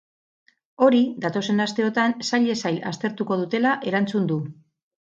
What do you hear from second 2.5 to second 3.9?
sail aztertuko dutela